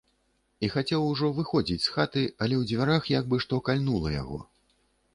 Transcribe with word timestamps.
І 0.67 0.69
хацеў 0.75 1.05
ужо 1.09 1.29
выходзіць 1.41 1.79
з 1.85 1.93
хаты, 1.97 2.23
але 2.41 2.55
ў 2.63 2.69
дзвярах 2.73 3.13
як 3.19 3.25
бы 3.33 3.45
што 3.47 3.63
кальнула 3.71 4.19
яго. 4.21 4.45